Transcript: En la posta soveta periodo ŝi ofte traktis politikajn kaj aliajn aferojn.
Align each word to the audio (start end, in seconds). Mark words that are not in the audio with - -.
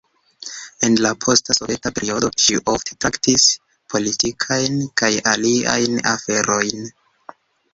En 0.85 0.95
la 1.05 1.09
posta 1.25 1.55
soveta 1.57 1.91
periodo 1.99 2.31
ŝi 2.45 2.57
ofte 2.73 2.97
traktis 3.05 3.45
politikajn 3.95 4.81
kaj 5.03 5.11
aliajn 5.35 6.01
aferojn. 6.17 6.91